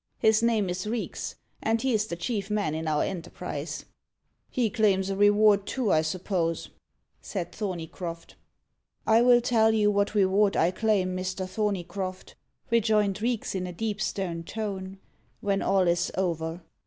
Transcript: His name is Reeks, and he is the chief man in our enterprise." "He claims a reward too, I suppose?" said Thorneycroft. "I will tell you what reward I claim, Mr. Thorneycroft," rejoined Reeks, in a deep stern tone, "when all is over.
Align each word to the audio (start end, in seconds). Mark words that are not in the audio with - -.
His 0.17 0.41
name 0.41 0.67
is 0.67 0.87
Reeks, 0.87 1.35
and 1.61 1.79
he 1.79 1.93
is 1.93 2.07
the 2.07 2.15
chief 2.15 2.49
man 2.49 2.73
in 2.73 2.87
our 2.87 3.03
enterprise." 3.03 3.85
"He 4.49 4.71
claims 4.71 5.11
a 5.11 5.15
reward 5.15 5.67
too, 5.67 5.91
I 5.91 6.01
suppose?" 6.01 6.71
said 7.21 7.51
Thorneycroft. 7.51 8.33
"I 9.05 9.21
will 9.21 9.41
tell 9.41 9.71
you 9.75 9.91
what 9.91 10.15
reward 10.15 10.57
I 10.57 10.71
claim, 10.71 11.15
Mr. 11.15 11.47
Thorneycroft," 11.47 12.33
rejoined 12.71 13.21
Reeks, 13.21 13.53
in 13.53 13.67
a 13.67 13.73
deep 13.73 14.01
stern 14.01 14.41
tone, 14.43 14.97
"when 15.39 15.61
all 15.61 15.87
is 15.87 16.09
over. 16.17 16.63